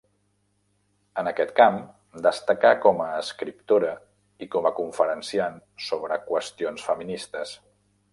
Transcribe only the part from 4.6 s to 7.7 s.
a conferenciant sobre qüestions feministes.